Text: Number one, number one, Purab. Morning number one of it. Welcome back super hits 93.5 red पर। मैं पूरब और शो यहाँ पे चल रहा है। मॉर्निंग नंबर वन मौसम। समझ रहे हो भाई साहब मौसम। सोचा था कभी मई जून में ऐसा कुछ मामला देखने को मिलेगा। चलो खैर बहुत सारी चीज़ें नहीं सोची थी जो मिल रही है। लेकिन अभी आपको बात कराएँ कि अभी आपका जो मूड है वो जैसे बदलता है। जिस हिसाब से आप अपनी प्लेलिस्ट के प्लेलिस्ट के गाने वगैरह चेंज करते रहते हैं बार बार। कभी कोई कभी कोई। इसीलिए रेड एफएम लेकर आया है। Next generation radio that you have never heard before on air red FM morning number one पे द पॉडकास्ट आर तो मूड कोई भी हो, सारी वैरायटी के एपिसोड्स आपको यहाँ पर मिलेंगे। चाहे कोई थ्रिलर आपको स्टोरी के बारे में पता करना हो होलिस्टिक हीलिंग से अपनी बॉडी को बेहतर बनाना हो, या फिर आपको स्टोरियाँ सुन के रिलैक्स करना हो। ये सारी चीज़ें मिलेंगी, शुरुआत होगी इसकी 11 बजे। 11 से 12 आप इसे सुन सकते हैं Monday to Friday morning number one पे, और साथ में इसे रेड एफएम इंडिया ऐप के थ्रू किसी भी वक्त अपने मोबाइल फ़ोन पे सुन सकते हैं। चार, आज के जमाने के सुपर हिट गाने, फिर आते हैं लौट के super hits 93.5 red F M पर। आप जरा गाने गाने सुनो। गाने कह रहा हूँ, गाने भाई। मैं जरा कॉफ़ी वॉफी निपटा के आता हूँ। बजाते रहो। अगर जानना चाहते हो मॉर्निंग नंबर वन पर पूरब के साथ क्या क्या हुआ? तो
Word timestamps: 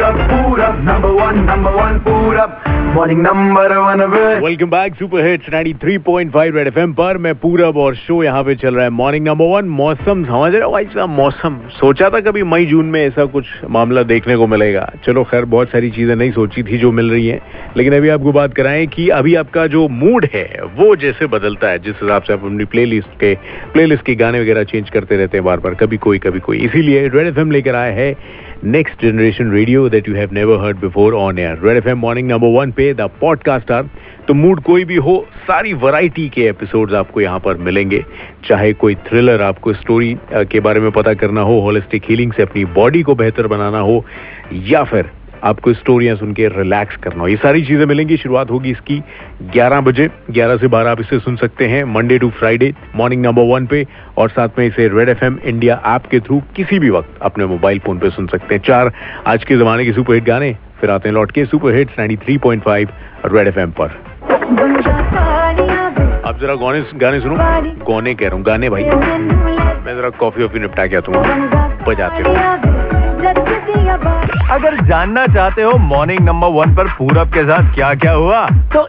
Number 0.00 1.08
one, 1.14 1.38
number 1.46 1.70
one, 1.76 1.96
Purab. 2.04 2.52
Morning 2.92 3.18
number 3.24 3.64
one 3.80 4.00
of 4.04 4.14
it. 4.18 4.42
Welcome 4.44 4.66
back 4.66 4.94
super 4.94 5.26
hits 5.26 5.48
93.5 5.48 6.54
red 6.54 6.70
पर। 6.92 7.18
मैं 7.18 7.34
पूरब 7.34 7.76
और 7.76 7.94
शो 7.94 8.22
यहाँ 8.24 8.44
पे 8.44 8.54
चल 8.54 8.74
रहा 8.74 8.84
है। 8.84 8.90
मॉर्निंग 8.90 9.26
नंबर 9.28 9.44
वन 9.44 9.64
मौसम। 9.64 10.24
समझ 10.24 10.52
रहे 10.52 10.62
हो 10.62 10.70
भाई 10.72 10.84
साहब 10.84 11.08
मौसम। 11.08 11.58
सोचा 11.70 12.10
था 12.10 12.20
कभी 12.20 12.42
मई 12.42 12.66
जून 12.66 12.86
में 12.86 13.06
ऐसा 13.06 13.24
कुछ 13.24 13.46
मामला 13.70 14.02
देखने 14.02 14.36
को 14.36 14.46
मिलेगा। 14.46 14.90
चलो 15.06 15.24
खैर 15.24 15.44
बहुत 15.44 15.68
सारी 15.68 15.90
चीज़ें 15.90 16.16
नहीं 16.16 16.32
सोची 16.32 16.62
थी 16.62 16.78
जो 16.78 16.92
मिल 16.92 17.10
रही 17.10 17.28
है। 17.28 17.40
लेकिन 17.76 17.94
अभी 17.94 18.08
आपको 18.08 18.32
बात 18.32 18.54
कराएँ 18.54 18.86
कि 18.86 19.08
अभी 19.08 19.34
आपका 19.34 19.66
जो 19.66 19.88
मूड 19.88 20.26
है 20.34 20.48
वो 20.76 20.96
जैसे 20.96 21.26
बदलता 21.26 21.68
है। 21.68 21.78
जिस 21.78 21.94
हिसाब 22.02 22.22
से 22.22 22.32
आप 22.32 22.44
अपनी 22.44 22.64
प्लेलिस्ट 22.64 23.08
के 23.08 23.34
प्लेलिस्ट 23.72 24.04
के 24.04 24.14
गाने 24.14 24.40
वगैरह 24.40 24.64
चेंज 24.64 24.90
करते 24.90 25.16
रहते 25.16 25.36
हैं 25.36 25.44
बार 25.44 25.60
बार। 25.60 25.74
कभी 25.74 25.96
कोई 25.96 26.18
कभी 26.18 26.40
कोई। 26.40 26.58
इसीलिए 26.58 27.08
रेड 27.08 27.26
एफएम 27.26 27.50
लेकर 27.50 27.74
आया 27.74 27.92
है। 27.92 28.14
Next 28.64 29.02
generation 29.02 29.50
radio 29.50 29.88
that 29.88 30.08
you 30.08 30.14
have 30.14 30.32
never 30.32 30.58
heard 30.60 30.76
before 30.76 31.14
on 31.14 31.38
air 31.38 31.60
red 31.64 31.76
FM 31.76 31.98
morning 31.98 32.28
number 32.28 32.48
one 32.58 32.72
पे 32.72 32.92
द 32.94 33.00
पॉडकास्ट 33.20 33.70
आर 33.70 33.88
तो 34.28 34.34
मूड 34.34 34.60
कोई 34.62 34.84
भी 34.84 34.96
हो, 34.96 35.26
सारी 35.42 35.72
वैरायटी 35.74 36.28
के 36.28 36.44
एपिसोड्स 36.48 36.94
आपको 36.94 37.20
यहाँ 37.20 37.38
पर 37.38 37.56
मिलेंगे। 37.58 38.04
चाहे 38.48 38.72
कोई 38.72 38.94
थ्रिलर 39.08 39.42
आपको 39.42 39.72
स्टोरी 39.72 40.14
के 40.32 40.60
बारे 40.60 40.80
में 40.80 40.90
पता 40.90 41.14
करना 41.14 41.40
हो 41.40 41.58
होलिस्टिक 41.60 42.02
हीलिंग 42.10 42.32
से 42.32 42.42
अपनी 42.42 42.64
बॉडी 42.74 43.02
को 43.02 43.14
बेहतर 43.14 43.46
बनाना 43.46 43.78
हो, 43.78 44.04
या 44.52 44.82
फिर 44.84 45.10
आपको 45.44 45.72
स्टोरियाँ 45.72 46.16
सुन 46.16 46.32
के 46.32 46.48
रिलैक्स 46.48 46.96
करना 46.96 47.22
हो। 47.22 47.28
ये 47.28 47.36
सारी 47.36 47.62
चीज़ें 47.62 47.84
मिलेंगी, 47.86 48.16
शुरुआत 48.16 48.50
होगी 48.50 48.70
इसकी 48.70 49.02
11 49.54 49.80
बजे। 49.80 50.08
11 50.30 50.56
से 50.56 50.68
12 50.68 50.90
आप 50.90 51.00
इसे 51.00 51.18
सुन 51.18 51.36
सकते 51.36 51.66
हैं 51.68 51.82
Monday 51.84 52.18
to 52.18 52.30
Friday 52.30 52.72
morning 52.96 53.22
number 53.26 53.42
one 53.44 53.66
पे, 53.66 53.86
और 54.18 54.28
साथ 54.30 54.48
में 54.58 54.66
इसे 54.66 54.88
रेड 54.88 55.08
एफएम 55.08 55.38
इंडिया 55.44 55.80
ऐप 55.86 56.06
के 56.10 56.20
थ्रू 56.20 56.40
किसी 56.56 56.78
भी 56.78 56.90
वक्त 56.90 57.18
अपने 57.22 57.46
मोबाइल 57.46 57.78
फ़ोन 57.78 57.98
पे 57.98 58.10
सुन 58.10 58.26
सकते 58.26 58.54
हैं। 58.54 58.62
चार, 58.62 58.92
आज 59.26 59.44
के 59.44 59.56
जमाने 59.56 59.84
के 59.84 59.92
सुपर 59.92 60.14
हिट 60.14 60.24
गाने, 60.24 60.56
फिर 60.80 60.90
आते 60.90 61.08
हैं 61.08 61.14
लौट 61.14 61.32
के 61.32 61.44
super 61.44 61.74
hits 61.74 61.98
93.5 61.98 62.88
red 63.26 63.48
F 63.48 63.58
M 63.58 63.70
पर। 63.80 63.98
आप 66.26 66.38
जरा 66.40 66.54
गाने 66.54 66.80
गाने 66.94 67.20
सुनो। 67.20 67.36
गाने 67.86 68.14
कह 68.14 68.26
रहा 68.26 68.36
हूँ, 68.36 68.44
गाने 68.44 68.70
भाई। 68.70 68.84
मैं 68.84 69.96
जरा 69.96 70.10
कॉफ़ी 70.10 70.42
वॉफी 70.42 70.58
निपटा 70.58 70.86
के 70.86 70.96
आता 70.96 71.12
हूँ। 71.12 71.20
बजाते 71.86 72.22
रहो। 72.22 73.59
अगर 74.50 74.84
जानना 74.84 75.26
चाहते 75.26 75.62
हो 75.62 75.78
मॉर्निंग 75.78 76.20
नंबर 76.20 76.48
वन 76.48 76.74
पर 76.74 76.88
पूरब 76.88 77.28
के 77.28 77.42
साथ 77.42 77.74
क्या 77.74 77.94
क्या 77.94 78.12
हुआ? 78.12 78.46
तो 78.46 78.88